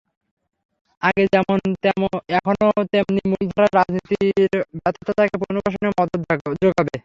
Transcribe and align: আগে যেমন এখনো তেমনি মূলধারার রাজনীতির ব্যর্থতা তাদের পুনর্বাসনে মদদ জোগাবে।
আগে 1.01 1.23
যেমন 1.33 1.59
এখনো 2.37 2.65
তেমনি 2.93 3.21
মূলধারার 3.31 3.75
রাজনীতির 3.79 4.51
ব্যর্থতা 4.77 5.11
তাদের 5.19 5.39
পুনর্বাসনে 5.41 5.89
মদদ 5.91 6.21
জোগাবে। 6.61 6.93